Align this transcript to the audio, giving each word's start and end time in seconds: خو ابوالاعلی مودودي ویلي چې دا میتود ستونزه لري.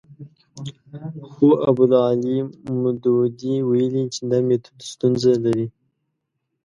خو 1.31 1.47
ابوالاعلی 1.69 2.37
مودودي 2.81 3.55
ویلي 3.69 4.03
چې 4.13 4.21
دا 4.29 4.37
میتود 4.47 4.79
ستونزه 4.91 5.31
لري. 5.43 5.67